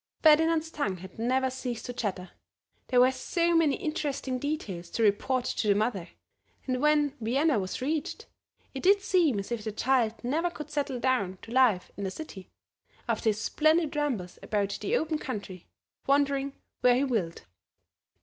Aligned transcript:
Ferdinand's 0.23 0.71
tongue 0.71 0.97
had 0.97 1.19
never 1.19 1.51
ceased 1.51 1.85
to 1.85 1.93
chatter, 1.93 2.31
there 2.87 2.99
were 2.99 3.11
so 3.11 3.55
many 3.55 3.75
interesting 3.75 4.39
details 4.39 4.89
to 4.89 5.03
report 5.03 5.45
to 5.45 5.67
the 5.67 5.75
mother; 5.75 6.09
and 6.65 6.81
when 6.81 7.13
Vienna 7.21 7.59
was 7.59 7.83
reached 7.83 8.25
it 8.73 8.81
did 8.81 9.03
seem 9.03 9.37
as 9.37 9.51
if 9.51 9.63
the 9.63 9.71
child 9.71 10.15
never 10.23 10.49
could 10.49 10.71
settle 10.71 10.99
down 10.99 11.37
to 11.43 11.51
life 11.51 11.91
in 11.97 12.03
the 12.03 12.09
City, 12.09 12.49
after 13.07 13.29
his 13.29 13.39
splendid 13.39 13.95
rambles 13.95 14.39
about 14.41 14.75
the 14.81 14.97
open 14.97 15.19
country, 15.19 15.67
wandering 16.07 16.53
where 16.81 16.95
he 16.95 17.03
willed. 17.03 17.43